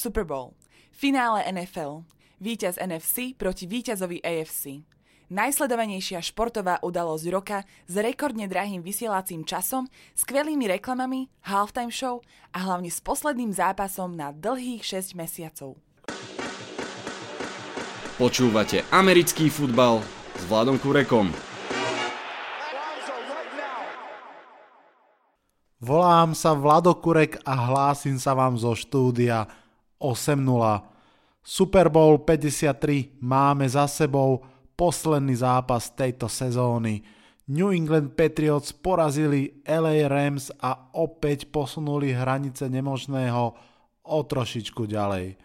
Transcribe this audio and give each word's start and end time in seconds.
Super 0.00 0.24
Bowl, 0.24 0.56
finále 0.96 1.44
NFL, 1.44 2.08
víťaz 2.40 2.80
NFC 2.80 3.36
proti 3.36 3.68
víťazovi 3.68 4.24
AFC. 4.24 4.80
Najsledovanejšia 5.28 6.24
športová 6.24 6.80
udalosť 6.80 7.24
roka 7.28 7.68
s 7.84 7.94
rekordne 8.00 8.48
drahým 8.48 8.80
vysielacím 8.80 9.44
časom, 9.44 9.92
skvelými 10.16 10.72
reklamami, 10.72 11.28
halftime 11.44 11.92
show 11.92 12.24
a 12.56 12.64
hlavne 12.64 12.88
s 12.88 13.04
posledným 13.04 13.52
zápasom 13.52 14.16
na 14.16 14.32
dlhých 14.32 14.80
6 14.80 15.20
mesiacov. 15.20 15.76
Počúvate 18.16 18.88
americký 18.88 19.52
futbal 19.52 20.00
s 20.32 20.42
Vladom 20.48 20.80
Kurekom. 20.80 21.28
Volám 25.80 26.36
sa 26.36 26.52
Vlado 26.52 26.92
Kurek 26.96 27.40
a 27.44 27.56
hlásim 27.56 28.20
sa 28.20 28.36
vám 28.36 28.56
zo 28.60 28.76
štúdia 28.76 29.59
8.0. 30.00 30.40
Super 31.44 31.92
Bowl 31.92 32.24
53 32.24 33.20
máme 33.20 33.68
za 33.68 33.84
sebou 33.84 34.40
posledný 34.72 35.36
zápas 35.36 35.92
tejto 35.92 36.24
sezóny. 36.24 37.04
New 37.50 37.68
England 37.68 38.16
Patriots 38.16 38.72
porazili 38.72 39.60
LA 39.68 40.08
Rams 40.08 40.48
a 40.56 40.88
opäť 40.96 41.52
posunuli 41.52 42.16
hranice 42.16 42.70
nemožného 42.72 43.42
o 44.06 44.18
trošičku 44.24 44.88
ďalej. 44.88 45.36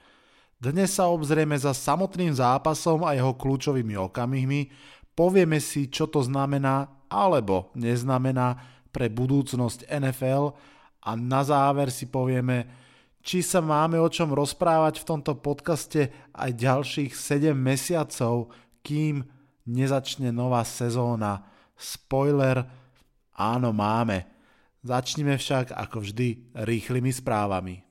Dnes 0.55 0.95
sa 0.95 1.11
obzrieme 1.11 1.59
za 1.59 1.75
samotným 1.75 2.31
zápasom 2.31 3.03
a 3.03 3.11
jeho 3.11 3.35
kľúčovými 3.35 3.99
okamihmi, 4.07 4.71
povieme 5.11 5.59
si, 5.59 5.91
čo 5.91 6.07
to 6.07 6.23
znamená 6.23 7.05
alebo 7.11 7.75
neznamená 7.75 8.55
pre 8.95 9.11
budúcnosť 9.11 9.91
NFL 9.91 10.55
a 11.03 11.11
na 11.19 11.43
záver 11.43 11.91
si 11.91 12.07
povieme, 12.07 12.84
či 13.25 13.41
sa 13.41 13.57
máme 13.57 13.97
o 13.97 14.05
čom 14.05 14.29
rozprávať 14.37 15.01
v 15.01 15.07
tomto 15.09 15.41
podcaste 15.41 16.13
aj 16.29 16.51
ďalších 16.53 17.17
7 17.17 17.57
mesiacov, 17.57 18.53
kým 18.85 19.25
nezačne 19.65 20.29
nová 20.29 20.61
sezóna. 20.61 21.49
Spoiler, 21.73 22.61
áno 23.33 23.73
máme. 23.73 24.29
Začnime 24.85 25.41
však 25.41 25.73
ako 25.73 26.05
vždy 26.05 26.53
rýchlymi 26.53 27.09
správami. 27.09 27.81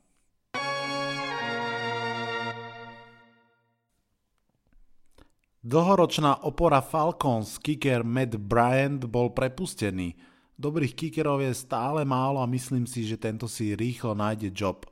Dlhoročná 5.65 6.47
opora 6.47 6.79
Falcons 6.79 7.59
kicker 7.59 8.07
Matt 8.07 8.39
Bryant 8.39 9.03
bol 9.11 9.35
prepustený– 9.35 10.15
Dobrých 10.55 10.95
kickerov 10.95 11.43
je 11.43 11.51
stále 11.51 12.07
málo 12.07 12.39
a 12.39 12.47
myslím 12.47 12.87
si, 12.87 13.03
že 13.03 13.19
tento 13.19 13.51
si 13.51 13.75
rýchlo 13.75 14.15
nájde 14.15 14.55
job. 14.55 14.87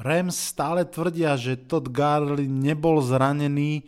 Rams 0.00 0.36
stále 0.36 0.84
tvrdia, 0.88 1.36
že 1.36 1.58
Todd 1.58 1.92
Gurley 1.92 2.48
nebol 2.48 3.00
zranený, 3.00 3.84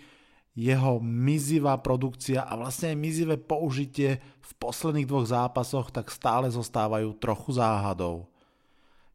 jeho 0.55 1.03
mizivá 1.03 1.75
produkcia 1.83 2.47
a 2.47 2.55
vlastne 2.55 2.95
aj 2.95 2.99
mizivé 3.03 3.35
použitie 3.35 4.23
v 4.39 4.51
posledných 4.63 5.11
dvoch 5.11 5.27
zápasoch 5.27 5.91
tak 5.91 6.15
stále 6.15 6.47
zostávajú 6.47 7.19
trochu 7.19 7.59
záhadou. 7.59 8.31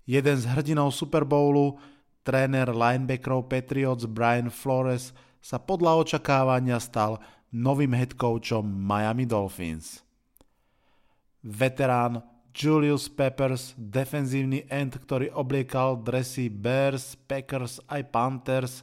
Jeden 0.04 0.36
z 0.36 0.44
hrdinov 0.52 0.92
Super 0.92 1.24
Bowlu, 1.24 1.80
tréner 2.28 2.68
linebackerov 2.68 3.48
Patriots 3.48 4.04
Brian 4.04 4.52
Flores 4.52 5.16
sa 5.40 5.56
podľa 5.64 6.04
očakávania 6.04 6.76
stal 6.84 7.24
novým 7.56 7.96
head 7.96 8.20
coachom 8.20 8.68
Miami 8.68 9.24
Dolphins 9.24 10.04
veterán 11.44 12.24
Julius 12.50 13.08
Peppers, 13.08 13.78
defenzívny 13.78 14.66
end, 14.68 14.98
ktorý 14.98 15.30
obliekal 15.32 16.02
dresy 16.02 16.50
Bears, 16.50 17.14
Packers 17.16 17.78
aj 17.86 18.02
Panthers 18.10 18.74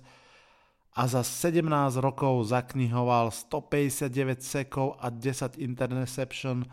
a 0.97 1.05
za 1.05 1.21
17 1.21 1.67
rokov 2.01 2.49
zaknihoval 2.49 3.29
159 3.29 4.41
sekov 4.41 4.97
a 4.97 5.13
10 5.13 5.61
interception, 5.61 6.65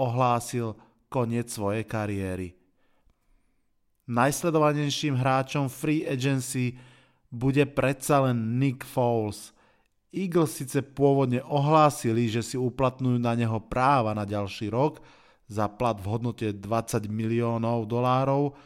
ohlásil 0.00 0.74
koniec 1.06 1.52
svojej 1.52 1.86
kariéry. 1.86 2.58
Najsledovanejším 4.10 5.14
hráčom 5.14 5.70
free 5.70 6.02
agency 6.02 6.74
bude 7.30 7.62
predsa 7.70 8.26
len 8.26 8.58
Nick 8.58 8.82
Foles. 8.82 9.54
Eagles 10.10 10.58
síce 10.58 10.82
pôvodne 10.82 11.38
ohlásili, 11.46 12.26
že 12.26 12.42
si 12.42 12.56
uplatňujú 12.58 13.16
na 13.22 13.32
neho 13.38 13.62
práva 13.62 14.10
na 14.12 14.26
ďalší 14.26 14.74
rok, 14.74 14.98
za 15.52 15.68
plat 15.68 16.00
v 16.00 16.08
hodnote 16.08 16.48
20 16.56 17.12
miliónov 17.12 17.84
dolárov. 17.84 18.56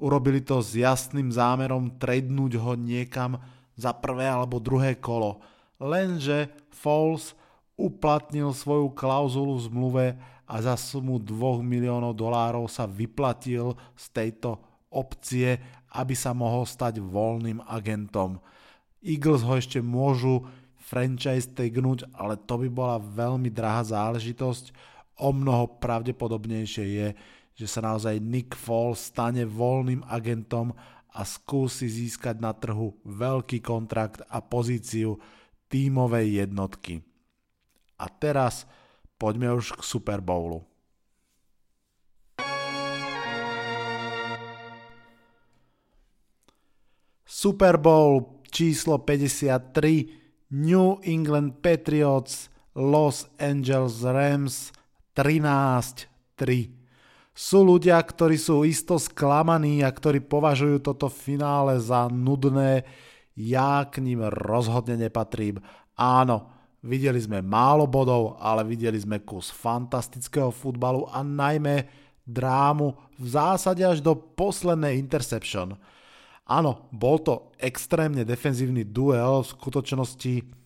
Urobili 0.00 0.40
to 0.40 0.64
s 0.64 0.72
jasným 0.72 1.28
zámerom 1.28 2.00
tradenúť 2.00 2.56
ho 2.56 2.72
niekam 2.72 3.36
za 3.76 3.92
prvé 3.92 4.24
alebo 4.24 4.56
druhé 4.56 4.96
kolo. 4.96 5.44
Lenže 5.76 6.48
Falls 6.72 7.36
uplatnil 7.76 8.56
svoju 8.56 8.96
klauzulu 8.96 9.60
v 9.60 9.64
zmluve 9.68 10.06
a 10.48 10.54
za 10.60 10.74
sumu 10.76 11.20
2 11.20 11.60
miliónov 11.64 12.16
dolárov 12.16 12.68
sa 12.68 12.88
vyplatil 12.88 13.76
z 13.96 14.04
tejto 14.12 14.60
opcie, 14.92 15.56
aby 15.92 16.12
sa 16.16 16.32
mohol 16.36 16.68
stať 16.68 17.00
voľným 17.00 17.64
agentom. 17.64 18.40
Eagles 19.00 19.42
ho 19.42 19.56
ešte 19.56 19.80
môžu 19.80 20.44
franchise 20.76 21.48
tagnúť, 21.48 22.04
ale 22.12 22.36
to 22.36 22.54
by 22.60 22.68
bola 22.68 22.96
veľmi 23.00 23.48
drahá 23.48 23.82
záležitosť 23.82 24.91
o 25.22 25.30
mnoho 25.30 25.78
pravdepodobnejšie 25.78 26.84
je, 26.98 27.08
že 27.54 27.66
sa 27.70 27.86
naozaj 27.86 28.18
Nick 28.18 28.58
Foles 28.58 28.98
stane 28.98 29.46
voľným 29.46 30.02
agentom 30.10 30.74
a 31.14 31.22
skúsi 31.22 31.86
získať 31.86 32.42
na 32.42 32.50
trhu 32.50 32.98
veľký 33.06 33.62
kontrakt 33.62 34.26
a 34.26 34.42
pozíciu 34.42 35.22
tímovej 35.70 36.42
jednotky. 36.42 37.06
A 38.02 38.10
teraz 38.10 38.66
poďme 39.14 39.54
už 39.54 39.78
k 39.78 39.82
Super 39.86 40.18
Bowlu. 40.18 40.66
Super 47.22 47.78
Bowl 47.78 48.42
číslo 48.52 49.00
53 49.00 50.52
New 50.52 51.00
England 51.02 51.64
Patriots 51.64 52.52
Los 52.76 53.28
Angeles 53.40 54.04
Rams 54.04 54.72
13-3. 55.12 56.72
Sú 57.32 57.64
ľudia, 57.64 57.96
ktorí 57.96 58.36
sú 58.36 58.64
isto 58.68 59.00
sklamaní 59.00 59.80
a 59.80 59.88
ktorí 59.88 60.20
považujú 60.20 60.84
toto 60.84 61.08
finále 61.08 61.80
za 61.80 62.08
nudné. 62.12 62.84
Ja 63.32 63.88
k 63.88 64.04
ním 64.04 64.20
rozhodne 64.28 65.00
nepatrím. 65.00 65.56
Áno, 65.96 66.52
videli 66.84 67.16
sme 67.16 67.40
málo 67.40 67.88
bodov, 67.88 68.36
ale 68.36 68.68
videli 68.68 69.00
sme 69.00 69.24
kus 69.24 69.48
fantastického 69.48 70.52
futbalu 70.52 71.08
a 71.08 71.24
najmä 71.24 71.88
drámu 72.28 72.92
v 73.16 73.26
zásade 73.26 73.80
až 73.80 74.04
do 74.04 74.12
poslednej 74.12 75.00
interception. 75.00 75.72
Áno, 76.44 76.90
bol 76.92 77.16
to 77.22 77.54
extrémne 77.56 78.26
defenzívny 78.26 78.84
duel, 78.84 79.40
v 79.40 79.52
skutočnosti 79.56 80.61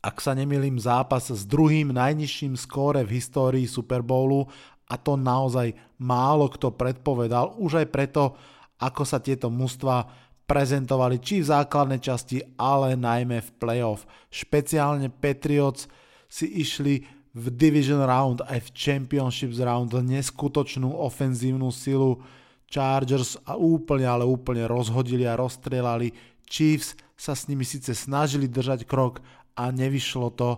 ak 0.00 0.16
sa 0.20 0.32
nemýlim, 0.32 0.80
zápas 0.80 1.28
s 1.28 1.44
druhým 1.44 1.92
najnižším 1.92 2.56
skóre 2.56 3.04
v 3.04 3.20
histórii 3.20 3.68
Super 3.68 4.00
Bowlu 4.00 4.48
a 4.88 4.96
to 4.96 5.14
naozaj 5.14 5.76
málo 6.00 6.48
kto 6.48 6.72
predpovedal, 6.72 7.60
už 7.60 7.84
aj 7.84 7.86
preto, 7.92 8.22
ako 8.80 9.04
sa 9.04 9.20
tieto 9.20 9.52
mužstva 9.52 10.08
prezentovali 10.48 11.22
či 11.22 11.44
v 11.44 11.50
základnej 11.52 12.00
časti, 12.02 12.42
ale 12.58 12.98
najmä 12.98 13.38
v 13.38 13.50
playoff. 13.60 14.08
Špeciálne 14.32 15.12
Patriots 15.12 15.86
si 16.26 16.48
išli 16.58 17.06
v 17.30 17.44
Division 17.54 18.02
Round 18.02 18.42
aj 18.42 18.58
v 18.66 18.72
Championships 18.74 19.62
Round 19.62 19.94
neskutočnú 19.94 20.90
ofenzívnu 20.90 21.70
silu 21.70 22.18
Chargers 22.66 23.38
a 23.46 23.54
úplne, 23.54 24.10
ale 24.10 24.26
úplne 24.26 24.66
rozhodili 24.66 25.22
a 25.26 25.38
rozstrelali. 25.38 26.10
Chiefs 26.50 26.98
sa 27.14 27.38
s 27.38 27.46
nimi 27.46 27.62
síce 27.62 27.94
snažili 27.94 28.50
držať 28.50 28.82
krok, 28.88 29.22
a 29.60 29.68
nevyšlo 29.68 30.32
to. 30.32 30.56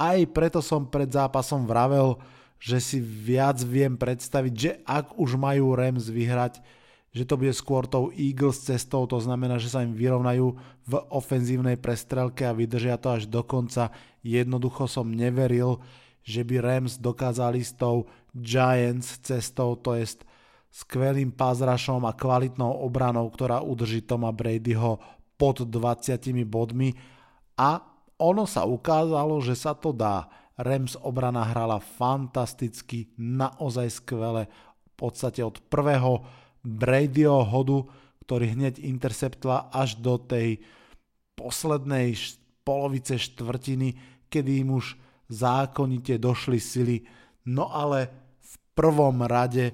Aj 0.00 0.16
preto 0.32 0.64
som 0.64 0.88
pred 0.88 1.12
zápasom 1.12 1.68
vravel, 1.68 2.16
že 2.56 2.80
si 2.80 2.98
viac 3.00 3.60
viem 3.60 4.00
predstaviť, 4.00 4.52
že 4.56 4.70
ak 4.88 5.20
už 5.20 5.36
majú 5.36 5.76
Rams 5.76 6.08
vyhrať, 6.08 6.64
že 7.10 7.26
to 7.28 7.36
bude 7.36 7.52
skôr 7.52 7.84
tou 7.84 8.08
Eagles 8.14 8.64
cestou, 8.64 9.04
to 9.04 9.20
znamená, 9.20 9.60
že 9.60 9.68
sa 9.68 9.84
im 9.84 9.92
vyrovnajú 9.92 10.56
v 10.88 10.92
ofenzívnej 11.12 11.76
prestrelke 11.76 12.48
a 12.48 12.56
vydržia 12.56 12.96
to 12.96 13.12
až 13.12 13.28
do 13.28 13.44
konca. 13.44 13.92
Jednoducho 14.24 14.88
som 14.88 15.10
neveril, 15.10 15.82
že 16.24 16.46
by 16.46 16.62
Rams 16.62 16.96
dokázali 16.96 17.60
s 17.60 17.74
tou 17.74 18.08
Giants 18.30 19.20
cestou, 19.20 19.74
to 19.74 19.98
jest 19.98 20.22
skvelým 20.70 21.34
pázrašom 21.34 22.06
a 22.06 22.14
kvalitnou 22.14 22.86
obranou, 22.86 23.26
ktorá 23.26 23.58
udrží 23.58 24.06
Toma 24.06 24.30
Bradyho 24.30 25.02
pod 25.34 25.66
20 25.66 26.46
bodmi 26.46 26.94
a 27.58 27.89
ono 28.20 28.44
sa 28.44 28.68
ukázalo, 28.68 29.40
že 29.40 29.56
sa 29.56 29.72
to 29.72 29.96
dá. 29.96 30.28
Rams 30.60 30.94
obrana 31.00 31.40
hrala 31.48 31.80
fantasticky, 31.80 33.08
naozaj 33.16 34.04
skvele, 34.04 34.44
v 34.84 34.92
podstate 34.92 35.40
od 35.40 35.56
prvého 35.72 36.20
Bradyho 36.60 37.40
hodu, 37.48 37.88
ktorý 38.28 38.52
hneď 38.52 38.84
interceptoval 38.84 39.72
až 39.72 39.96
do 39.96 40.20
tej 40.20 40.60
poslednej 41.32 42.12
polovice 42.60 43.16
štvrtiny, 43.16 43.96
kedy 44.28 44.60
im 44.60 44.76
už 44.76 45.00
zákonite 45.32 46.20
došli 46.20 46.60
sily. 46.60 47.08
No 47.48 47.72
ale 47.72 48.12
v 48.44 48.54
prvom 48.76 49.24
rade 49.24 49.72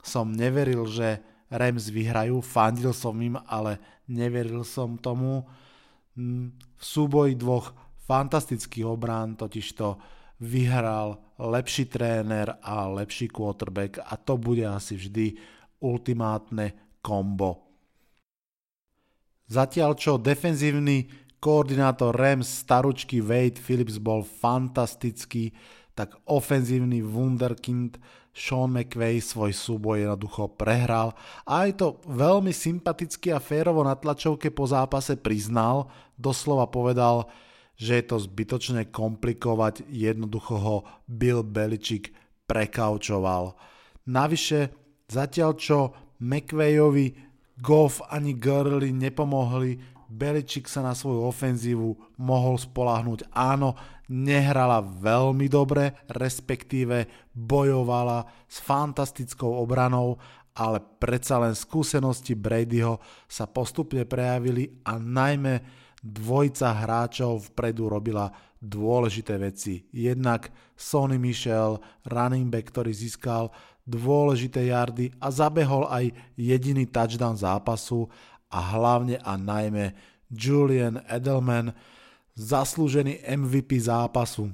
som 0.00 0.32
neveril, 0.32 0.88
že 0.88 1.20
Rams 1.52 1.92
vyhrajú, 1.92 2.40
fandil 2.40 2.96
som 2.96 3.14
im, 3.20 3.36
ale 3.46 3.78
neveril 4.08 4.64
som 4.64 4.96
tomu. 4.96 5.46
V 6.16 6.82
súboji 6.82 7.36
dvoch 7.36 7.76
fantastických 8.08 8.88
obrán 8.88 9.36
totižto 9.36 10.00
vyhral 10.40 11.20
lepší 11.36 11.88
tréner 11.92 12.56
a 12.64 12.88
lepší 12.88 13.28
quarterback 13.28 14.00
a 14.00 14.16
to 14.16 14.40
bude 14.40 14.64
asi 14.64 14.96
vždy 14.96 15.36
ultimátne 15.84 16.96
kombo. 17.04 17.68
Zatiaľ 19.46 19.94
čo 19.94 20.18
defenzívny 20.18 21.06
koordinátor 21.38 22.16
Rams 22.16 22.48
staručky 22.48 23.22
Wade 23.22 23.60
Phillips 23.60 24.00
bol 24.02 24.26
fantastický, 24.26 25.54
tak 25.94 26.16
ofenzívny 26.26 27.04
wunderkind 27.04 28.00
Sean 28.36 28.68
McVay 28.68 29.24
svoj 29.24 29.56
súboj 29.56 30.04
jednoducho 30.04 30.52
prehral 30.60 31.16
a 31.48 31.64
aj 31.64 31.80
to 31.80 31.86
veľmi 32.04 32.52
sympaticky 32.52 33.32
a 33.32 33.40
férovo 33.40 33.80
na 33.80 33.96
tlačovke 33.96 34.52
po 34.52 34.68
zápase 34.68 35.16
priznal, 35.16 35.88
doslova 36.20 36.68
povedal, 36.68 37.32
že 37.80 37.96
je 37.96 38.04
to 38.04 38.16
zbytočne 38.20 38.92
komplikovať, 38.92 39.88
jednoducho 39.88 40.54
ho 40.60 40.76
Bill 41.08 41.40
Belichick 41.40 42.12
prekaučoval. 42.44 43.56
Navyše, 44.04 44.68
zatiaľ 45.08 45.50
čo 45.56 45.78
McVayovi 46.20 47.16
Goff 47.56 48.04
ani 48.12 48.36
Gurley 48.36 48.92
nepomohli, 48.92 49.95
Beličik 50.06 50.70
sa 50.70 50.82
na 50.86 50.94
svoju 50.94 51.26
ofenzívu 51.26 52.18
mohol 52.22 52.56
spolahnúť. 52.56 53.30
Áno, 53.34 53.74
nehrala 54.06 54.82
veľmi 54.82 55.50
dobre, 55.50 55.98
respektíve 56.06 57.30
bojovala 57.34 58.26
s 58.46 58.62
fantastickou 58.62 59.50
obranou, 59.58 60.18
ale 60.56 60.80
predsa 60.80 61.36
len 61.42 61.52
skúsenosti 61.52 62.32
Bradyho 62.32 63.02
sa 63.28 63.44
postupne 63.44 64.08
prejavili 64.08 64.80
a 64.88 64.96
najmä 64.96 65.60
dvojica 66.00 66.70
hráčov 66.72 67.52
vpredu 67.52 67.90
robila 67.90 68.30
dôležité 68.62 69.36
veci. 69.36 69.84
Jednak 69.92 70.48
Sonny 70.78 71.20
Michel, 71.20 71.76
running 72.08 72.48
back, 72.48 72.72
ktorý 72.72 72.94
získal 72.94 73.52
dôležité 73.86 74.72
jardy 74.72 75.14
a 75.22 75.30
zabehol 75.30 75.86
aj 75.86 76.10
jediný 76.34 76.88
touchdown 76.90 77.38
zápasu 77.38 78.10
a 78.56 78.58
hlavne 78.72 79.20
a 79.20 79.36
najmä 79.36 79.92
Julian 80.32 81.04
Edelman, 81.04 81.76
zaslúžený 82.32 83.20
MVP 83.28 83.76
zápasu. 83.76 84.48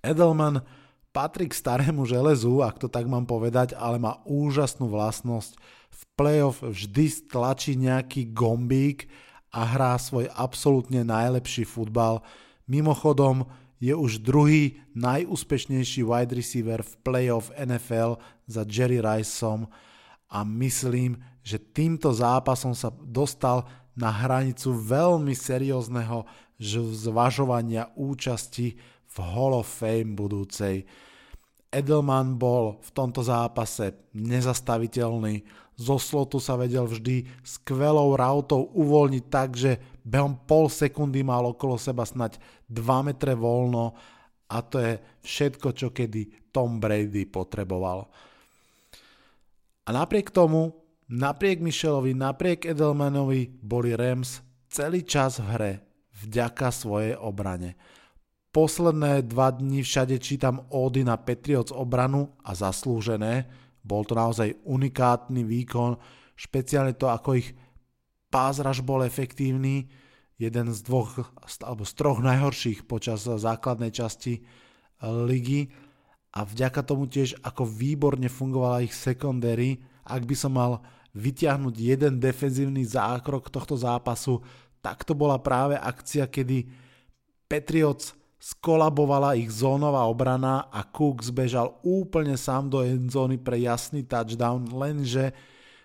Edelman 0.00 0.64
patrí 1.12 1.52
k 1.52 1.58
starému 1.60 2.08
železu, 2.08 2.64
ak 2.64 2.80
to 2.80 2.88
tak 2.88 3.04
mám 3.04 3.28
povedať, 3.28 3.76
ale 3.76 4.00
má 4.00 4.24
úžasnú 4.24 4.88
vlastnosť. 4.88 5.60
V 5.92 6.02
playoff 6.16 6.64
vždy 6.64 7.04
stlačí 7.12 7.76
nejaký 7.76 8.32
gombík 8.32 9.12
a 9.52 9.68
hrá 9.68 10.00
svoj 10.00 10.32
absolútne 10.32 11.04
najlepší 11.04 11.68
futbal. 11.68 12.24
Mimochodom, 12.64 13.44
je 13.78 13.94
už 13.94 14.26
druhý 14.26 14.82
najúspešnejší 14.98 16.02
wide 16.02 16.34
receiver 16.34 16.82
v 16.82 16.92
playoff 17.06 17.54
NFL 17.54 18.18
za 18.50 18.66
Jerry 18.66 18.98
Riceom 18.98 19.70
a 20.28 20.38
myslím, 20.42 21.22
že 21.48 21.56
týmto 21.56 22.12
zápasom 22.12 22.76
sa 22.76 22.92
dostal 22.92 23.64
na 23.96 24.12
hranicu 24.12 24.76
veľmi 24.76 25.32
seriózneho 25.32 26.28
zvažovania 26.92 27.88
účasti 27.96 28.76
v 29.08 29.16
Hall 29.24 29.56
of 29.56 29.64
Fame 29.64 30.12
budúcej. 30.12 30.84
Edelman 31.72 32.36
bol 32.36 32.76
v 32.84 32.90
tomto 32.92 33.24
zápase 33.24 33.96
nezastaviteľný, 34.12 35.48
zo 35.78 35.94
slotu 35.94 36.42
sa 36.42 36.58
vedel 36.58 36.90
vždy 36.90 37.46
skvelou 37.46 38.18
rautou 38.18 38.66
uvoľniť 38.74 39.24
tak, 39.30 39.54
že 39.54 39.78
behom 40.02 40.34
pol 40.34 40.66
sekundy 40.66 41.22
mal 41.22 41.54
okolo 41.54 41.78
seba 41.78 42.02
snať 42.02 42.42
2 42.66 43.06
metre 43.06 43.38
voľno 43.38 43.94
a 44.50 44.58
to 44.58 44.82
je 44.82 44.98
všetko, 45.22 45.68
čo 45.78 45.94
kedy 45.94 46.50
Tom 46.50 46.82
Brady 46.82 47.30
potreboval. 47.30 48.10
A 49.86 49.88
napriek 49.94 50.34
tomu 50.34 50.87
Napriek 51.08 51.64
Michelovi, 51.64 52.12
napriek 52.12 52.68
Edelmanovi 52.68 53.48
boli 53.64 53.96
Rams 53.96 54.44
celý 54.68 55.08
čas 55.08 55.40
v 55.40 55.48
hre 55.56 55.72
vďaka 56.20 56.68
svojej 56.68 57.16
obrane. 57.16 57.80
Posledné 58.52 59.24
dva 59.24 59.48
dni 59.56 59.80
všade 59.80 60.20
čítam 60.20 60.68
ódy 60.68 61.08
na 61.08 61.16
Patriots 61.16 61.72
obranu 61.72 62.36
a 62.44 62.52
zaslúžené. 62.52 63.48
Bol 63.80 64.04
to 64.04 64.12
naozaj 64.12 64.52
unikátny 64.68 65.48
výkon, 65.48 65.96
špeciálne 66.36 66.92
to, 66.92 67.08
ako 67.08 67.40
ich 67.40 67.56
pázraž 68.28 68.84
bol 68.84 69.00
efektívny, 69.00 69.88
jeden 70.36 70.68
z 70.76 70.78
dvoch 70.84 71.24
alebo 71.64 71.88
z 71.88 71.92
troch 71.96 72.20
najhorších 72.20 72.84
počas 72.84 73.24
základnej 73.24 73.96
časti 73.96 74.44
ligy 75.00 75.72
a 76.36 76.44
vďaka 76.44 76.84
tomu 76.84 77.08
tiež 77.08 77.40
ako 77.40 77.64
výborne 77.64 78.28
fungovala 78.28 78.84
ich 78.84 78.92
secondary, 78.92 79.80
ak 80.04 80.28
by 80.28 80.36
som 80.36 80.52
mal 80.52 80.84
vyťahnuť 81.18 81.74
jeden 81.74 82.22
defenzívny 82.22 82.86
zákrok 82.86 83.50
tohto 83.50 83.74
zápasu, 83.74 84.38
tak 84.78 85.02
to 85.02 85.18
bola 85.18 85.42
práve 85.42 85.74
akcia, 85.74 86.30
kedy 86.30 86.70
Patriots 87.50 88.14
skolabovala 88.38 89.34
ich 89.34 89.50
zónová 89.50 90.06
obrana 90.06 90.70
a 90.70 90.86
Cooks 90.86 91.34
bežal 91.34 91.74
úplne 91.82 92.38
sám 92.38 92.70
do 92.70 92.86
endzóny 92.86 93.34
pre 93.42 93.58
jasný 93.58 94.06
touchdown, 94.06 94.70
lenže 94.70 95.34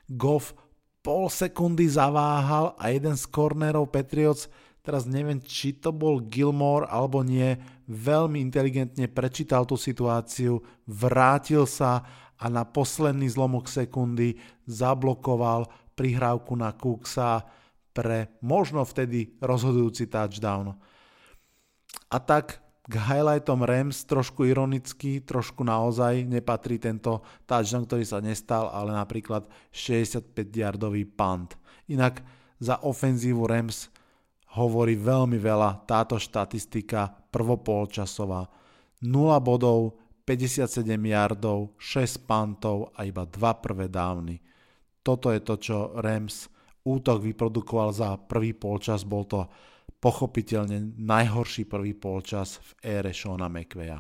Goff 0.06 0.54
pol 1.02 1.34
sekundy 1.34 1.90
zaváhal 1.90 2.78
a 2.78 2.94
jeden 2.94 3.18
z 3.18 3.26
kornerov 3.26 3.90
Patriots, 3.90 4.48
teraz 4.86 5.10
neviem, 5.10 5.42
či 5.42 5.74
to 5.74 5.90
bol 5.90 6.22
Gilmore 6.22 6.86
alebo 6.86 7.26
nie, 7.26 7.58
veľmi 7.90 8.38
inteligentne 8.38 9.10
prečítal 9.10 9.66
tú 9.66 9.74
situáciu, 9.74 10.62
vrátil 10.86 11.66
sa 11.66 12.06
a 12.44 12.52
na 12.52 12.68
posledný 12.68 13.32
zlomok 13.32 13.72
sekundy 13.72 14.36
zablokoval 14.68 15.72
prihrávku 15.96 16.60
na 16.60 16.76
Cooksa 16.76 17.48
pre 17.96 18.36
možno 18.44 18.84
vtedy 18.84 19.40
rozhodujúci 19.40 20.12
touchdown. 20.12 20.76
A 22.12 22.18
tak 22.20 22.60
k 22.84 22.94
highlightom 23.00 23.64
Rams 23.64 24.04
trošku 24.04 24.44
ironicky, 24.44 25.24
trošku 25.24 25.64
naozaj 25.64 26.28
nepatrí 26.28 26.84
tento 26.84 27.24
touchdown, 27.48 27.88
ktorý 27.88 28.04
sa 28.04 28.20
nestal, 28.20 28.68
ale 28.68 28.92
napríklad 28.92 29.48
65-yardový 29.72 31.08
punt. 31.08 31.56
Inak 31.88 32.20
za 32.60 32.84
ofenzívu 32.84 33.48
Rams 33.48 33.88
hovorí 34.60 35.00
veľmi 35.00 35.40
veľa 35.40 35.88
táto 35.88 36.20
štatistika 36.20 37.08
prvopolčasová. 37.32 38.52
0 39.00 39.40
bodov, 39.40 40.03
57 40.24 40.88
yardov, 40.88 41.76
6 41.76 42.24
pantov 42.24 42.96
a 42.96 43.04
iba 43.04 43.28
2 43.28 43.64
prvé 43.64 43.92
dávny. 43.92 44.40
Toto 45.04 45.28
je 45.36 45.44
to, 45.44 45.60
čo 45.60 45.78
Rams 46.00 46.48
útok 46.88 47.20
vyprodukoval 47.24 47.92
za 47.92 48.16
prvý 48.16 48.56
polčas, 48.56 49.04
bol 49.04 49.28
to 49.28 49.44
pochopiteľne 50.00 51.00
najhorší 51.00 51.68
prvý 51.68 51.96
polčas 51.96 52.60
v 52.60 53.00
ére 53.00 53.12
Shona 53.16 53.48
McVeya. 53.48 54.00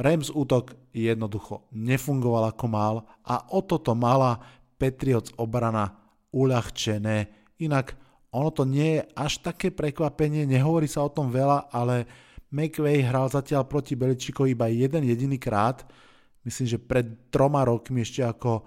Rams 0.00 0.32
útok 0.32 0.72
jednoducho 0.96 1.68
nefungoval 1.76 2.56
ako 2.56 2.66
mal 2.68 2.94
a 3.24 3.44
o 3.52 3.60
toto 3.60 3.92
mala 3.92 4.40
Patriots 4.80 5.36
obrana 5.36 5.92
uľahčené. 6.32 7.28
Inak 7.60 7.92
ono 8.32 8.48
to 8.48 8.64
nie 8.64 8.96
je 8.96 9.02
až 9.12 9.44
také 9.44 9.68
prekvapenie, 9.68 10.48
nehovorí 10.48 10.88
sa 10.88 11.04
o 11.04 11.12
tom 11.12 11.28
veľa, 11.28 11.68
ale 11.68 12.08
McVay 12.50 13.06
hral 13.06 13.30
zatiaľ 13.30 13.66
proti 13.66 13.94
Beličikovi 13.94 14.58
iba 14.58 14.66
jeden 14.66 15.06
jediný 15.06 15.38
krát, 15.38 15.86
myslím, 16.42 16.66
že 16.66 16.78
pred 16.82 17.30
troma 17.30 17.62
rokmi 17.62 18.02
ešte 18.02 18.26
ako 18.26 18.66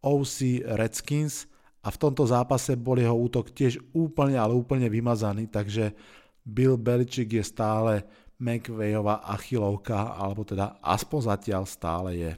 OC 0.00 0.64
Redskins 0.64 1.44
a 1.84 1.92
v 1.92 2.00
tomto 2.00 2.24
zápase 2.24 2.74
bol 2.74 2.96
jeho 2.96 3.14
útok 3.14 3.52
tiež 3.52 3.80
úplne, 3.92 4.40
ale 4.40 4.56
úplne 4.56 4.88
vymazaný, 4.88 5.52
takže 5.52 5.92
Bill 6.40 6.80
Beličik 6.80 7.36
je 7.36 7.44
stále 7.44 8.08
McVayová 8.40 9.26
achilovka, 9.28 10.16
alebo 10.16 10.46
teda 10.46 10.80
aspoň 10.80 11.20
zatiaľ 11.36 11.62
stále 11.68 12.10
je. 12.16 12.32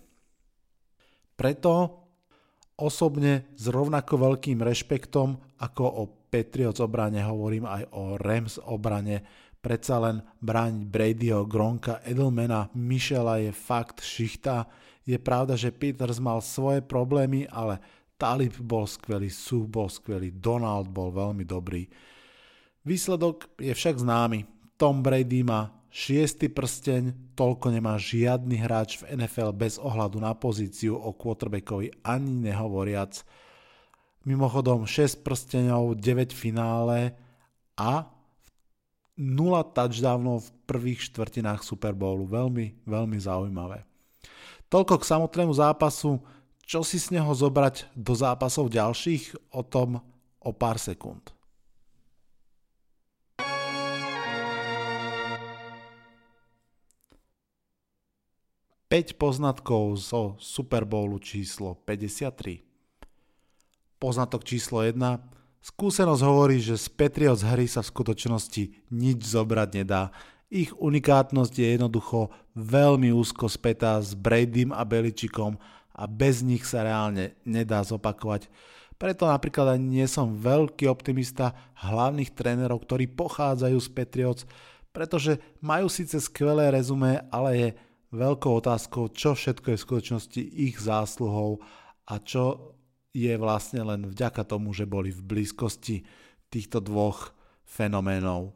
Preto 1.37 2.03
osobne 2.81 3.53
s 3.55 3.69
rovnako 3.69 4.17
veľkým 4.17 4.59
rešpektom 4.65 5.61
ako 5.61 5.85
o 5.85 6.03
Patriots 6.31 6.81
obrane 6.81 7.21
hovorím 7.21 7.69
aj 7.69 7.83
o 7.93 8.17
Rams 8.17 8.57
obrane 8.65 9.21
predsa 9.61 10.01
len 10.01 10.17
brániť 10.41 10.83
Bradyho, 10.89 11.45
Gronka, 11.45 12.01
Edelmana, 12.05 12.73
Michela 12.73 13.41
je 13.41 13.53
fakt 13.53 14.01
šichta. 14.01 14.65
Je 15.05 15.17
pravda, 15.21 15.57
že 15.57 15.73
Peters 15.73 16.21
mal 16.21 16.41
svoje 16.41 16.81
problémy, 16.81 17.45
ale 17.49 17.81
Talib 18.21 18.57
bol 18.61 18.85
skvelý, 18.85 19.33
Suh 19.33 19.65
bol 19.65 19.89
skvelý, 19.89 20.33
Donald 20.33 20.93
bol 20.93 21.09
veľmi 21.13 21.45
dobrý. 21.45 21.89
Výsledok 22.85 23.61
je 23.61 23.73
však 23.73 24.01
známy. 24.01 24.45
Tom 24.81 25.05
Brady 25.05 25.45
má 25.45 25.73
šiestý 25.93 26.49
prsteň, 26.49 27.35
toľko 27.37 27.73
nemá 27.75 28.01
žiadny 28.01 28.57
hráč 28.61 29.01
v 29.05 29.21
NFL 29.21 29.53
bez 29.53 29.77
ohľadu 29.77 30.23
na 30.23 30.33
pozíciu 30.33 30.97
o 30.97 31.13
quarterbackovi 31.13 32.05
ani 32.05 32.49
nehovoriac. 32.49 33.21
Mimochodom 34.25 34.85
6 34.85 35.25
prsteňov, 35.25 35.97
9 35.97 36.33
finále 36.33 37.17
a 37.77 38.20
0 39.21 39.77
touchdownov 39.77 40.49
v 40.49 40.55
prvých 40.65 41.13
štvrtinách 41.13 41.61
Super 41.61 41.93
Bowlu. 41.93 42.25
Veľmi, 42.25 42.73
veľmi 42.89 43.21
zaujímavé. 43.21 43.85
Toľko 44.73 44.97
k 44.97 45.09
samotnému 45.13 45.53
zápasu. 45.53 46.25
Čo 46.65 46.81
si 46.81 46.97
z 46.97 47.21
neho 47.21 47.29
zobrať 47.35 47.93
do 47.93 48.17
zápasov 48.17 48.73
ďalších, 48.73 49.53
o 49.53 49.61
tom 49.61 50.01
o 50.41 50.51
pár 50.57 50.81
sekúnd. 50.81 51.35
Päť 58.91 59.15
poznatkov 59.21 60.01
zo 60.03 60.35
Super 60.41 60.83
Bowlu 60.83 61.21
číslo 61.23 61.77
53. 61.87 62.65
Poznatok 64.01 64.43
číslo 64.49 64.83
1. 64.83 65.40
Skúsenosť 65.61 66.23
hovorí, 66.25 66.57
že 66.57 66.81
z 66.81 66.89
Patriots 66.89 67.45
hry 67.45 67.69
sa 67.69 67.85
v 67.85 67.93
skutočnosti 67.93 68.63
nič 68.89 69.19
zobrať 69.29 69.69
nedá. 69.77 70.09
Ich 70.49 70.73
unikátnosť 70.73 71.53
je 71.53 71.69
jednoducho 71.77 72.33
veľmi 72.57 73.13
úzko 73.13 73.45
spätá 73.45 74.01
s 74.01 74.17
Bradym 74.17 74.73
a 74.73 74.89
Beličikom 74.89 75.61
a 75.93 76.03
bez 76.09 76.41
nich 76.41 76.65
sa 76.65 76.81
reálne 76.81 77.37
nedá 77.45 77.85
zopakovať. 77.85 78.49
Preto 78.97 79.29
napríklad 79.29 79.77
ani 79.77 80.01
nie 80.01 80.09
som 80.09 80.33
veľký 80.33 80.89
optimista 80.89 81.53
hlavných 81.85 82.33
trénerov, 82.33 82.81
ktorí 82.85 83.13
pochádzajú 83.13 83.79
z 83.81 83.89
Patriots, 83.93 84.43
pretože 84.97 85.37
majú 85.61 85.93
síce 85.93 86.17
skvelé 86.21 86.73
rezumé, 86.73 87.25
ale 87.29 87.51
je 87.53 87.69
veľkou 88.17 88.65
otázkou, 88.65 89.13
čo 89.13 89.37
všetko 89.37 89.73
je 89.73 89.77
v 89.77 89.87
skutočnosti 89.87 90.43
ich 90.43 90.77
zásluhou 90.81 91.61
a 92.09 92.17
čo 92.17 92.77
je 93.11 93.35
vlastne 93.35 93.83
len 93.83 94.07
vďaka 94.07 94.47
tomu, 94.47 94.71
že 94.71 94.87
boli 94.87 95.11
v 95.11 95.23
blízkosti 95.23 96.07
týchto 96.51 96.79
dvoch 96.83 97.35
fenoménov. 97.67 98.55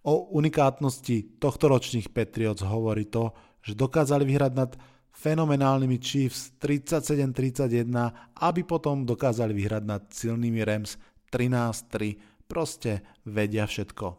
O 0.00 0.32
unikátnosti 0.32 1.36
tohtoročných 1.38 2.08
Patriots 2.10 2.64
hovorí 2.64 3.04
to, 3.06 3.36
že 3.60 3.76
dokázali 3.76 4.24
vyhrať 4.24 4.52
nad 4.56 4.72
fenomenálnymi 5.12 5.98
Chiefs 6.00 6.56
37-31, 6.56 7.92
aby 8.40 8.60
potom 8.64 9.04
dokázali 9.04 9.52
vyhrať 9.52 9.82
nad 9.84 10.02
silnými 10.08 10.64
Rams 10.64 10.96
13-3. 11.28 12.48
Proste 12.48 13.04
vedia 13.28 13.68
všetko. 13.68 14.16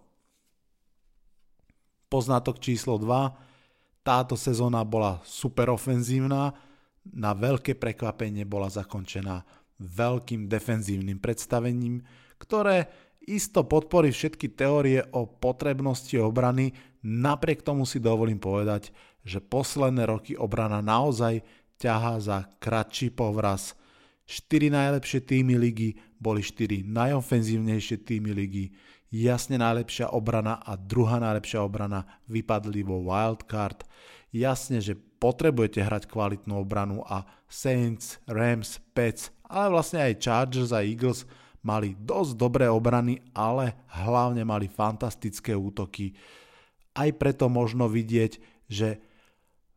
Poznatok 2.12 2.62
číslo 2.62 3.02
2. 3.02 4.06
Táto 4.06 4.36
sezóna 4.38 4.86
bola 4.86 5.24
super 5.26 5.72
ofenzívna, 5.74 6.54
na 7.02 7.34
veľké 7.34 7.82
prekvapenie 7.82 8.46
bola 8.46 8.70
zakončená 8.70 9.42
veľkým 9.82 10.46
defenzívnym 10.46 11.18
predstavením, 11.18 12.06
ktoré 12.38 12.88
isto 13.26 13.66
podporí 13.66 14.10
všetky 14.10 14.58
teórie 14.58 15.02
o 15.14 15.30
potrebnosti 15.30 16.18
obrany, 16.18 16.74
napriek 17.06 17.62
tomu 17.62 17.86
si 17.86 18.02
dovolím 18.02 18.42
povedať, 18.42 18.90
že 19.22 19.42
posledné 19.42 20.10
roky 20.10 20.34
obrana 20.34 20.82
naozaj 20.82 21.46
ťahá 21.78 22.18
za 22.22 22.38
kratší 22.58 23.14
povraz. 23.14 23.78
4 24.26 24.74
najlepšie 24.74 25.22
týmy 25.22 25.58
ligy 25.58 25.98
boli 26.18 26.42
4 26.42 26.86
najofenzívnejšie 26.86 27.98
týmy 28.06 28.32
ligy, 28.34 28.74
jasne 29.12 29.60
najlepšia 29.60 30.10
obrana 30.14 30.62
a 30.64 30.80
druhá 30.80 31.20
najlepšia 31.20 31.62
obrana 31.62 32.08
vypadli 32.32 32.82
vo 32.82 33.04
wildcard. 33.06 33.86
Jasne, 34.32 34.80
že 34.80 34.96
potrebujete 34.96 35.84
hrať 35.84 36.08
kvalitnú 36.08 36.56
obranu 36.56 37.04
a 37.04 37.28
Saints, 37.52 38.18
Rams, 38.26 38.80
Pets, 38.96 39.30
ale 39.44 39.76
vlastne 39.76 40.00
aj 40.00 40.24
Chargers 40.24 40.72
a 40.72 40.80
Eagles 40.80 41.28
mali 41.62 41.94
dosť 42.00 42.32
dobré 42.40 42.66
obrany, 42.72 43.22
ale 43.36 43.86
hlavne 43.92 44.48
mali 44.48 44.72
fantastické 44.72 45.54
útoky. 45.54 46.16
Aj 46.96 47.12
preto 47.12 47.52
možno 47.52 47.92
vidieť, 47.92 48.40
že 48.72 49.04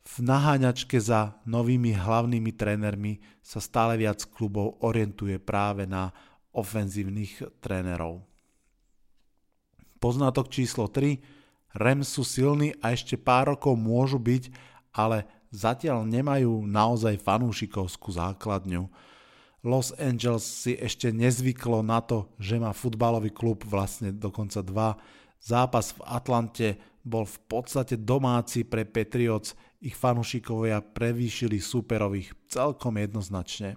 v 0.04 0.16
naháňačke 0.20 1.00
za 1.00 1.40
novými 1.48 1.96
hlavnými 1.96 2.52
trénermi 2.54 3.20
sa 3.40 3.58
stále 3.58 3.96
viac 3.96 4.22
klubov 4.30 4.80
orientuje 4.84 5.40
práve 5.40 5.88
na 5.88 6.12
ofenzívnych 6.54 7.60
trénerov. 7.64 8.22
Poznatok 9.98 10.52
číslo 10.52 10.92
3. 10.92 11.43
Rams 11.74 12.06
sú 12.06 12.22
silní 12.22 12.70
a 12.78 12.94
ešte 12.94 13.18
pár 13.18 13.58
rokov 13.58 13.74
môžu 13.74 14.22
byť, 14.22 14.54
ale 14.94 15.26
zatiaľ 15.50 16.06
nemajú 16.06 16.70
naozaj 16.70 17.18
fanúšikovskú 17.18 18.14
základňu. 18.14 18.86
Los 19.66 19.90
Angeles 19.98 20.46
si 20.46 20.78
ešte 20.78 21.10
nezvyklo 21.10 21.82
na 21.82 21.98
to, 21.98 22.30
že 22.38 22.62
má 22.62 22.70
futbalový 22.70 23.34
klub 23.34 23.66
vlastne 23.66 24.14
dokonca 24.14 24.62
dva. 24.62 24.94
Zápas 25.42 25.98
v 25.98 26.00
Atlante 26.06 26.68
bol 27.02 27.26
v 27.26 27.38
podstate 27.50 27.98
domáci 27.98 28.62
pre 28.62 28.86
Patriots, 28.86 29.58
ich 29.84 29.98
fanúšikovia 29.98 30.80
prevýšili 30.80 31.60
superových 31.60 32.32
celkom 32.48 32.96
jednoznačne. 32.96 33.76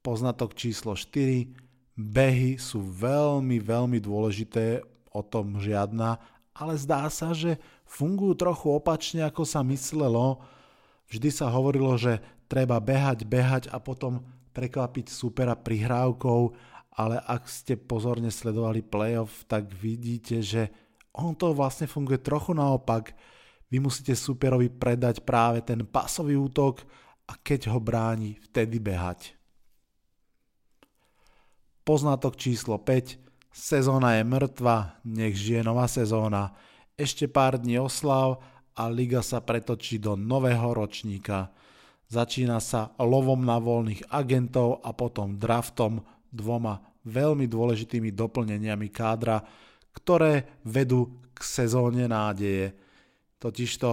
Poznatok 0.00 0.56
číslo 0.56 0.96
4. 0.96 1.96
Behy 1.96 2.56
sú 2.56 2.80
veľmi, 2.80 3.60
veľmi 3.60 4.00
dôležité, 4.00 4.84
o 5.10 5.22
tom 5.26 5.58
žiadna, 5.58 6.22
ale 6.60 6.76
zdá 6.76 7.08
sa, 7.08 7.32
že 7.32 7.56
fungujú 7.88 8.36
trochu 8.36 8.68
opačne, 8.68 9.24
ako 9.24 9.48
sa 9.48 9.64
myslelo. 9.64 10.44
Vždy 11.08 11.32
sa 11.32 11.48
hovorilo, 11.48 11.96
že 11.96 12.20
treba 12.44 12.76
behať, 12.76 13.24
behať 13.24 13.64
a 13.72 13.80
potom 13.80 14.20
prekvapiť 14.52 15.08
supera 15.08 15.56
prihrávkou, 15.56 16.40
ale 17.00 17.16
ak 17.24 17.48
ste 17.48 17.80
pozorne 17.80 18.28
sledovali 18.28 18.84
playoff, 18.84 19.48
tak 19.48 19.72
vidíte, 19.72 20.44
že 20.44 20.68
on 21.16 21.32
to 21.32 21.56
vlastne 21.56 21.88
funguje 21.88 22.20
trochu 22.20 22.52
naopak 22.52 23.16
vy 23.70 23.78
musíte 23.78 24.18
superovi 24.18 24.66
predať 24.66 25.22
práve 25.22 25.62
ten 25.62 25.86
pasový 25.86 26.34
útok 26.34 26.82
a 27.30 27.38
keď 27.38 27.70
ho 27.70 27.78
bráni, 27.78 28.34
vtedy 28.50 28.82
behať. 28.82 29.38
Poznatok 31.86 32.34
číslo 32.34 32.82
5. 32.82 33.29
Sezóna 33.50 34.14
je 34.14 34.22
mŕtva, 34.22 35.02
nech 35.02 35.34
žije 35.34 35.66
nová 35.66 35.90
sezóna. 35.90 36.54
Ešte 36.94 37.26
pár 37.26 37.58
dní 37.58 37.82
oslav 37.82 38.38
a 38.78 38.86
liga 38.86 39.26
sa 39.26 39.42
pretočí 39.42 39.98
do 39.98 40.14
nového 40.14 40.70
ročníka. 40.70 41.50
Začína 42.06 42.62
sa 42.62 42.94
lovom 43.02 43.42
na 43.42 43.58
voľných 43.58 44.06
agentov 44.06 44.78
a 44.86 44.94
potom 44.94 45.34
draftom 45.34 45.98
dvoma 46.30 46.78
veľmi 47.02 47.50
dôležitými 47.50 48.14
doplneniami 48.14 48.86
kádra, 48.86 49.42
ktoré 49.98 50.62
vedú 50.62 51.18
k 51.34 51.40
sezóne 51.42 52.06
nádeje. 52.06 52.70
Totižto 53.42 53.90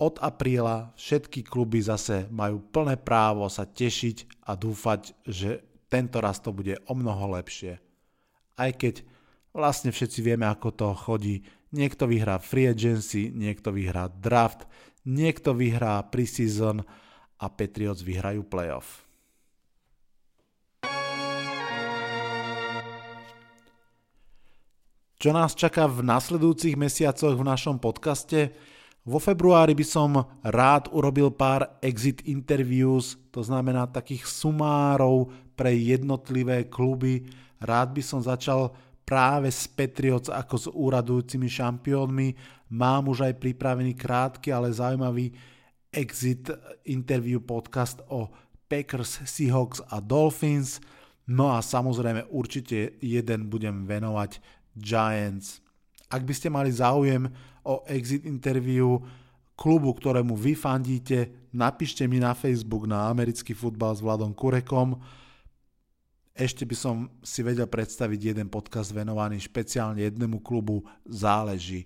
od 0.00 0.16
apríla 0.24 0.96
všetky 0.96 1.44
kluby 1.44 1.84
zase 1.84 2.32
majú 2.32 2.64
plné 2.72 2.96
právo 2.96 3.44
sa 3.52 3.68
tešiť 3.68 4.48
a 4.48 4.56
dúfať, 4.56 5.12
že 5.28 5.60
tento 5.92 6.16
raz 6.24 6.40
to 6.40 6.56
bude 6.56 6.80
o 6.88 6.92
mnoho 6.96 7.36
lepšie. 7.36 7.89
Aj 8.60 8.76
keď 8.76 9.00
vlastne 9.56 9.88
všetci 9.88 10.20
vieme, 10.20 10.44
ako 10.44 10.68
to 10.76 10.92
chodí. 10.92 11.48
Niekto 11.72 12.04
vyhrá 12.04 12.36
free 12.36 12.68
agency, 12.68 13.32
niekto 13.32 13.72
vyhrá 13.72 14.12
draft, 14.12 14.68
niekto 15.08 15.56
vyhrá 15.56 16.04
preseason 16.04 16.84
a 17.40 17.46
Patriots 17.48 18.04
vyhrajú 18.04 18.44
playoff. 18.44 19.08
Čo 25.20 25.36
nás 25.36 25.52
čaká 25.52 25.84
v 25.84 26.00
nasledujúcich 26.00 26.80
mesiacoch 26.80 27.36
v 27.36 27.44
našom 27.44 27.76
podcaste? 27.76 28.56
Vo 29.04 29.20
februári 29.20 29.76
by 29.76 29.84
som 29.84 30.16
rád 30.44 30.88
urobil 30.92 31.32
pár 31.32 31.76
exit 31.80 32.24
interviews, 32.24 33.16
to 33.32 33.40
znamená 33.44 33.88
takých 33.88 34.24
sumárov 34.28 35.28
pre 35.56 35.76
jednotlivé 35.76 36.68
kluby. 36.72 37.28
Rád 37.60 37.92
by 37.92 38.02
som 38.02 38.24
začal 38.24 38.72
práve 39.04 39.52
s 39.52 39.68
Patriots 39.68 40.32
ako 40.32 40.54
s 40.56 40.66
úradujúcimi 40.70 41.46
šampiónmi. 41.46 42.28
Mám 42.72 43.10
už 43.12 43.26
aj 43.28 43.42
pripravený 43.42 43.92
krátky, 43.98 44.54
ale 44.54 44.72
zaujímavý 44.72 45.34
exit 45.90 46.48
interview 46.86 47.42
podcast 47.42 47.98
o 48.08 48.30
Packers, 48.70 49.26
Seahawks 49.26 49.82
a 49.90 49.98
Dolphins. 49.98 50.78
No 51.26 51.50
a 51.50 51.58
samozrejme 51.58 52.30
určite 52.30 52.96
jeden 53.02 53.50
budem 53.50 53.84
venovať 53.86 54.38
Giants. 54.78 55.58
Ak 56.10 56.22
by 56.22 56.34
ste 56.34 56.48
mali 56.50 56.70
záujem 56.70 57.26
o 57.66 57.82
exit 57.90 58.22
interview, 58.26 58.98
klubu, 59.58 59.92
ktorému 59.94 60.38
vy 60.38 60.54
fandíte, 60.54 61.50
napíšte 61.52 62.06
mi 62.06 62.22
na 62.22 62.32
Facebook 62.32 62.86
na 62.86 63.10
americký 63.10 63.52
futbal 63.52 63.94
s 63.94 64.00
Vladom 64.00 64.32
Kurekom. 64.32 64.96
Ešte 66.40 66.64
by 66.64 66.72
som 66.72 66.96
si 67.20 67.44
vedel 67.44 67.68
predstaviť 67.68 68.32
jeden 68.32 68.48
podcast 68.48 68.96
venovaný 68.96 69.36
špeciálne 69.44 70.00
jednému 70.00 70.40
klubu. 70.40 70.88
Záleží 71.04 71.84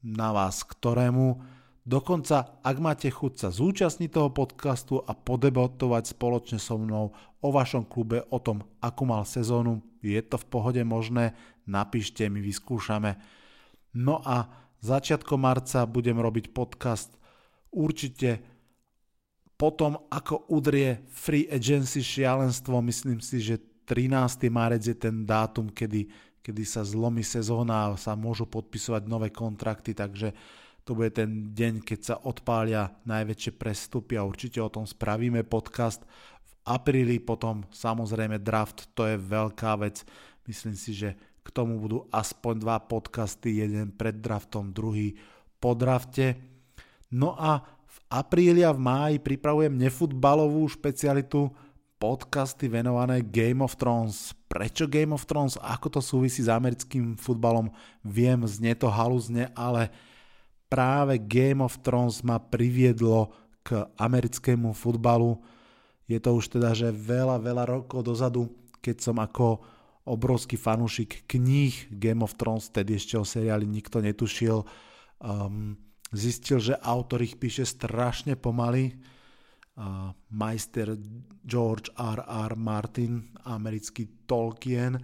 na 0.00 0.32
vás, 0.32 0.64
ktorému. 0.64 1.44
Dokonca, 1.84 2.56
ak 2.64 2.76
máte 2.80 3.12
chuť 3.12 3.32
sa 3.36 3.48
zúčastniť 3.52 4.08
toho 4.08 4.32
podcastu 4.32 5.04
a 5.04 5.12
podebatovať 5.12 6.16
spoločne 6.16 6.56
so 6.56 6.80
mnou 6.80 7.12
o 7.44 7.48
vašom 7.52 7.84
klube, 7.84 8.24
o 8.32 8.40
tom, 8.40 8.64
akú 8.80 9.04
mal 9.04 9.28
sezónu, 9.28 9.84
je 10.00 10.24
to 10.24 10.40
v 10.40 10.48
pohode 10.48 10.80
možné, 10.80 11.36
napíšte 11.68 12.24
mi, 12.32 12.40
vyskúšame. 12.40 13.20
No 13.92 14.24
a 14.24 14.48
začiatkom 14.80 15.36
marca 15.36 15.84
budem 15.84 16.16
robiť 16.16 16.56
podcast 16.56 17.12
určite 17.76 18.55
potom, 19.56 19.96
ako 20.12 20.52
udrie 20.52 21.00
free 21.08 21.48
agency 21.48 22.04
šialenstvo, 22.04 22.76
myslím 22.84 23.24
si, 23.24 23.40
že 23.40 23.56
13. 23.88 24.52
marec 24.52 24.84
je 24.84 24.92
ten 24.92 25.24
dátum, 25.24 25.72
kedy, 25.72 26.12
kedy 26.44 26.62
sa 26.68 26.84
zlomí 26.84 27.24
sezóna 27.24 27.88
a 27.88 27.96
sa 27.96 28.12
môžu 28.12 28.44
podpisovať 28.44 29.08
nové 29.08 29.32
kontrakty, 29.32 29.96
takže 29.96 30.36
to 30.86 30.94
bude 30.94 31.18
ten 31.18 31.50
deň, 31.50 31.82
keď 31.82 32.00
sa 32.04 32.14
odpália 32.22 32.94
najväčšie 33.08 33.58
prestupy 33.58 34.20
a 34.20 34.28
určite 34.28 34.62
o 34.62 34.70
tom 34.70 34.86
spravíme 34.86 35.42
podcast. 35.42 36.06
V 36.46 36.52
apríli 36.62 37.18
potom 37.18 37.66
samozrejme 37.74 38.38
draft, 38.38 38.92
to 38.94 39.02
je 39.08 39.18
veľká 39.18 39.74
vec. 39.82 40.06
Myslím 40.46 40.78
si, 40.78 40.94
že 40.94 41.18
k 41.42 41.48
tomu 41.50 41.82
budú 41.82 42.06
aspoň 42.14 42.54
dva 42.62 42.78
podcasty, 42.82 43.62
jeden 43.62 43.90
pred 43.94 44.18
draftom, 44.18 44.70
druhý 44.70 45.18
po 45.58 45.74
drafte. 45.74 46.38
No 47.10 47.34
a 47.34 47.62
apríli 48.16 48.64
a 48.64 48.72
v 48.72 48.80
máji 48.80 49.16
pripravujem 49.20 49.76
nefutbalovú 49.76 50.64
špecialitu 50.72 51.52
podcasty 52.00 52.68
venované 52.68 53.20
Game 53.20 53.60
of 53.60 53.76
Thrones. 53.76 54.32
Prečo 54.48 54.88
Game 54.88 55.12
of 55.12 55.28
Thrones? 55.28 55.60
Ako 55.60 55.92
to 55.92 56.00
súvisí 56.00 56.40
s 56.40 56.48
americkým 56.48 57.20
futbalom? 57.20 57.68
Viem, 58.00 58.48
znie 58.48 58.72
to 58.72 58.88
halúzne, 58.88 59.52
ale 59.52 59.92
práve 60.72 61.20
Game 61.20 61.60
of 61.60 61.76
Thrones 61.84 62.24
ma 62.24 62.40
priviedlo 62.40 63.32
k 63.60 63.84
americkému 64.00 64.72
futbalu. 64.72 65.36
Je 66.08 66.16
to 66.16 66.38
už 66.38 66.56
teda, 66.56 66.72
že 66.72 66.88
veľa, 66.94 67.36
veľa 67.42 67.64
rokov 67.68 68.00
dozadu, 68.06 68.48
keď 68.80 68.96
som 69.02 69.16
ako 69.20 69.60
obrovský 70.06 70.54
fanúšik 70.54 71.26
kníh 71.26 71.90
Game 71.90 72.22
of 72.22 72.38
Thrones, 72.38 72.70
tedy 72.70 72.94
ešte 72.94 73.18
o 73.18 73.26
seriáli 73.26 73.66
nikto 73.66 73.98
netušil, 73.98 74.62
um, 75.18 75.74
zistil, 76.16 76.58
že 76.58 76.80
autor 76.80 77.22
ich 77.22 77.36
píše 77.36 77.68
strašne 77.68 78.34
pomaly. 78.34 78.96
Uh, 79.76 80.08
majster 80.32 80.96
George 81.44 81.92
R. 82.00 82.24
R. 82.24 82.52
Martin, 82.56 83.28
americký 83.44 84.24
Tolkien. 84.24 84.96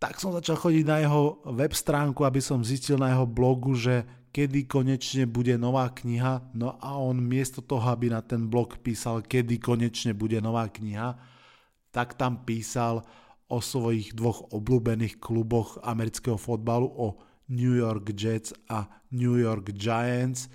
Tak 0.00 0.16
som 0.16 0.32
začal 0.32 0.56
chodiť 0.56 0.84
na 0.88 1.04
jeho 1.04 1.44
web 1.52 1.76
stránku, 1.76 2.24
aby 2.24 2.40
som 2.40 2.64
zistil 2.64 2.96
na 2.96 3.12
jeho 3.12 3.28
blogu, 3.28 3.76
že 3.76 4.08
kedy 4.32 4.64
konečne 4.64 5.28
bude 5.28 5.52
nová 5.60 5.90
kniha, 5.90 6.54
no 6.54 6.78
a 6.80 6.96
on 6.96 7.18
miesto 7.20 7.60
toho, 7.60 7.82
aby 7.90 8.08
na 8.08 8.22
ten 8.22 8.46
blog 8.46 8.78
písal, 8.80 9.26
kedy 9.26 9.58
konečne 9.58 10.14
bude 10.14 10.38
nová 10.40 10.70
kniha, 10.70 11.18
tak 11.90 12.14
tam 12.14 12.46
písal 12.46 13.02
o 13.50 13.58
svojich 13.58 14.14
dvoch 14.14 14.54
obľúbených 14.54 15.18
kluboch 15.18 15.82
amerického 15.82 16.38
fotbalu, 16.38 16.86
o 16.86 17.18
New 17.50 17.74
York 17.74 18.14
Jets 18.14 18.54
a 18.70 18.86
New 19.10 19.36
York 19.36 19.74
Giants. 19.74 20.46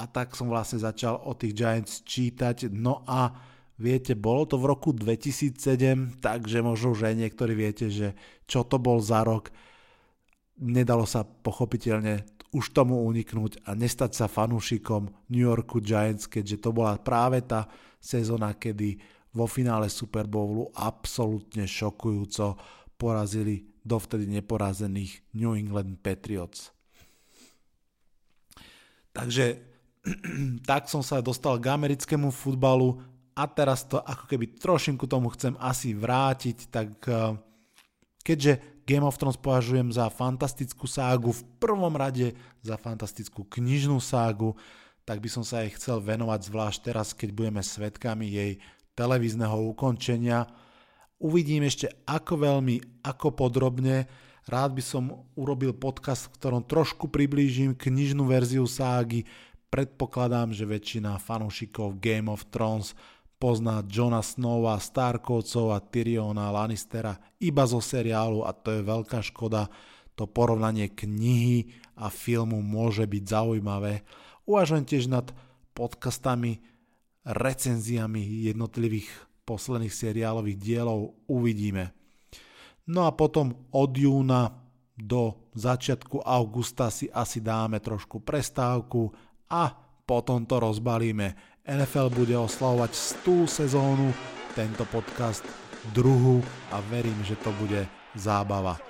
A 0.00 0.08
tak 0.08 0.32
som 0.32 0.48
vlastne 0.48 0.80
začal 0.80 1.20
o 1.20 1.36
tých 1.36 1.52
Giants 1.52 2.00
čítať. 2.02 2.72
No 2.72 3.04
a 3.04 3.28
viete, 3.76 4.16
bolo 4.16 4.48
to 4.48 4.56
v 4.56 4.72
roku 4.72 4.96
2007, 4.96 6.18
takže 6.24 6.64
možno 6.64 6.96
už 6.96 7.12
aj 7.12 7.14
niektorí 7.20 7.52
viete, 7.52 7.92
že 7.92 8.16
čo 8.48 8.64
to 8.64 8.80
bol 8.80 8.98
za 9.04 9.20
rok. 9.20 9.52
Nedalo 10.56 11.04
sa 11.04 11.28
pochopiteľne 11.28 12.24
už 12.52 12.76
tomu 12.76 13.00
uniknúť 13.08 13.64
a 13.64 13.72
nestať 13.72 14.12
sa 14.12 14.26
fanúšikom 14.28 15.08
New 15.32 15.44
Yorku 15.44 15.80
Giants, 15.80 16.28
keďže 16.28 16.68
to 16.68 16.70
bola 16.72 17.00
práve 17.00 17.40
tá 17.44 17.64
sezóna, 17.96 18.52
kedy 18.56 19.00
vo 19.32 19.48
finále 19.48 19.88
Super 19.88 20.28
Bowlu 20.28 20.68
absolútne 20.76 21.64
šokujúco 21.64 22.60
porazili 23.00 23.71
dovtedy 23.82 24.26
neporazených 24.30 25.22
New 25.34 25.54
England 25.54 26.00
Patriots. 26.00 26.70
Takže 29.12 29.60
tak 30.70 30.88
som 30.88 31.04
sa 31.04 31.22
dostal 31.22 31.60
k 31.60 31.70
americkému 31.70 32.32
futbalu 32.32 32.98
a 33.32 33.44
teraz 33.48 33.84
to 33.88 34.00
ako 34.00 34.24
keby 34.28 34.56
trošinku 34.58 35.08
tomu 35.08 35.32
chcem 35.32 35.56
asi 35.60 35.96
vrátiť, 35.96 36.58
tak 36.68 36.88
eh, 37.08 37.36
keďže 38.24 38.72
Game 38.82 39.06
of 39.06 39.14
Thrones 39.14 39.38
považujem 39.38 39.94
za 39.94 40.10
fantastickú 40.10 40.90
ságu, 40.90 41.30
v 41.30 41.42
prvom 41.62 41.94
rade 41.94 42.34
za 42.66 42.74
fantastickú 42.74 43.46
knižnú 43.46 44.02
ságu, 44.02 44.58
tak 45.06 45.22
by 45.22 45.28
som 45.30 45.46
sa 45.46 45.62
jej 45.62 45.70
chcel 45.78 46.02
venovať 46.02 46.40
zvlášť 46.50 46.78
teraz, 46.82 47.14
keď 47.14 47.30
budeme 47.30 47.62
svetkami 47.62 48.26
jej 48.26 48.52
televízneho 48.98 49.54
ukončenia. 49.70 50.50
Uvidím 51.22 51.62
ešte 51.62 51.86
ako 52.02 52.34
veľmi, 52.34 53.06
ako 53.06 53.30
podrobne. 53.30 54.10
Rád 54.50 54.74
by 54.74 54.82
som 54.82 55.22
urobil 55.38 55.70
podcast, 55.70 56.26
v 56.26 56.34
ktorom 56.34 56.66
trošku 56.66 57.06
priblížim 57.06 57.78
knižnú 57.78 58.26
verziu 58.26 58.66
ságy. 58.66 59.22
Predpokladám, 59.70 60.50
že 60.50 60.66
väčšina 60.66 61.22
fanúšikov 61.22 62.02
Game 62.02 62.26
of 62.26 62.50
Thrones 62.50 62.98
pozná 63.38 63.86
Johna 63.86 64.18
Snowa, 64.18 64.82
Starkovcov 64.82 65.70
a 65.70 65.78
Tyriona 65.78 66.50
Lannistera 66.50 67.14
iba 67.38 67.70
zo 67.70 67.78
seriálu 67.78 68.42
a 68.42 68.50
to 68.50 68.74
je 68.74 68.82
veľká 68.82 69.22
škoda. 69.22 69.70
To 70.18 70.26
porovnanie 70.26 70.90
knihy 70.90 71.70
a 72.02 72.10
filmu 72.10 72.58
môže 72.66 73.06
byť 73.06 73.24
zaujímavé. 73.30 74.02
Uvažujem 74.42 74.90
tiež 74.90 75.06
nad 75.06 75.30
podcastami, 75.70 76.66
recenziami 77.22 78.42
jednotlivých 78.50 79.31
posledných 79.42 79.92
seriálových 79.92 80.58
dielov. 80.58 81.14
Uvidíme. 81.26 81.94
No 82.90 83.06
a 83.06 83.14
potom 83.14 83.68
od 83.70 83.92
júna 83.94 84.50
do 84.98 85.50
začiatku 85.54 86.22
augusta 86.22 86.90
si 86.90 87.06
asi 87.10 87.42
dáme 87.42 87.78
trošku 87.78 88.22
prestávku 88.22 89.10
a 89.50 89.70
potom 90.02 90.44
to 90.44 90.58
rozbalíme 90.58 91.52
NFL 91.62 92.10
bude 92.10 92.34
oslavovať 92.34 92.90
100 93.22 93.46
sezónu, 93.46 94.10
tento 94.58 94.82
podcast 94.90 95.46
druhú 95.94 96.42
a 96.74 96.82
verím, 96.90 97.14
že 97.22 97.38
to 97.38 97.54
bude 97.54 97.86
zábava. 98.18 98.82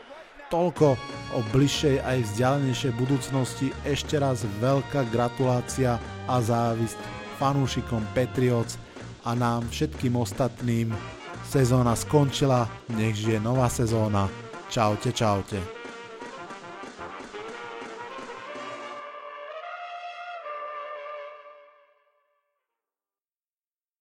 Toľko 0.48 0.96
o 1.36 1.40
bližšej 1.52 2.00
aj 2.00 2.18
vzdialenejšej 2.32 2.92
budúcnosti. 2.96 3.68
Ešte 3.84 4.16
raz 4.16 4.48
veľká 4.60 5.04
gratulácia 5.12 6.00
a 6.28 6.36
závisť 6.40 6.96
fanúšikom 7.36 8.00
Patriots 8.16 8.80
a 9.24 9.34
nám 9.34 9.68
všetkým 9.68 10.16
ostatným. 10.16 10.94
Sezóna 11.46 11.92
skončila, 11.92 12.64
nech 12.96 13.16
žije 13.16 13.40
nová 13.40 13.68
sezóna. 13.68 14.28
Čaute, 14.72 15.12
čaute. 15.12 15.81